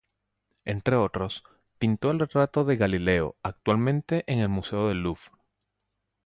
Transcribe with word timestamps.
Entre 0.65 0.95
otros, 0.95 1.43
pintó 1.77 2.09
el 2.09 2.17
retrato 2.17 2.63
de 2.65 2.75
Galileo, 2.75 3.35
actualmente 3.43 4.23
en 4.25 4.39
el 4.39 4.49
Museo 4.49 4.87
del 4.87 5.03
Louvre. 5.03 5.29